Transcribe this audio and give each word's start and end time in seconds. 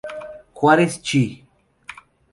Juárez 0.59 0.93
Chih. 1.05 1.31